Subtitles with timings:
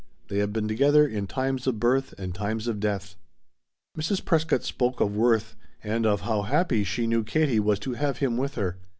[0.29, 3.15] They had been together in times of birth and times of death.
[3.95, 4.25] Mrs.
[4.25, 8.35] Prescott spoke of Worth, and of how happy she knew Katie was to have him
[8.35, 8.77] with her.